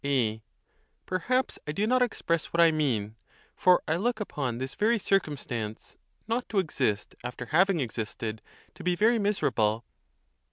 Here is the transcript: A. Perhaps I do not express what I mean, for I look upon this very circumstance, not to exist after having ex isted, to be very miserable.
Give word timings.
A. 0.03 0.41
Perhaps 1.05 1.59
I 1.67 1.71
do 1.73 1.85
not 1.85 2.01
express 2.01 2.47
what 2.51 2.59
I 2.59 2.71
mean, 2.71 3.17
for 3.55 3.83
I 3.87 3.97
look 3.97 4.19
upon 4.19 4.57
this 4.57 4.73
very 4.73 4.97
circumstance, 4.97 5.95
not 6.27 6.49
to 6.49 6.57
exist 6.57 7.13
after 7.23 7.45
having 7.45 7.79
ex 7.79 7.97
isted, 7.97 8.39
to 8.73 8.83
be 8.83 8.95
very 8.95 9.19
miserable. 9.19 9.85